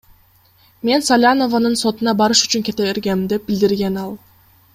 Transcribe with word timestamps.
Мен 0.87 1.03
Салянованын 1.09 1.75
сотуна 1.81 2.13
барыш 2.21 2.41
үчүн 2.47 2.65
кете 2.71 2.89
бергем,— 2.89 3.23
деп 3.35 3.47
билдирген 3.51 4.01
ал. 4.07 4.19